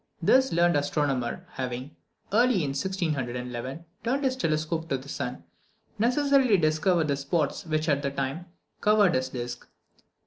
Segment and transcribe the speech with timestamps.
[0.19, 1.95] This learned astronomer having,
[2.33, 5.43] early in 1611, turned his telescope to the sun,
[5.99, 8.47] necessarily discovered the spots which at that time
[8.81, 9.67] covered his disc.